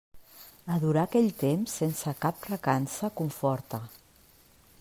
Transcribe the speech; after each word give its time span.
Adorar 0.75 1.03
aquell 1.09 1.29
temps 1.43 1.77
sense 1.81 2.15
cap 2.25 2.49
recança 2.53 3.13
conforta. 3.23 3.83